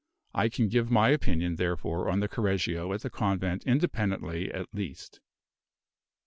[0.33, 5.19] I can give my opinion, therefore, on the Correggio at the convent independently at least.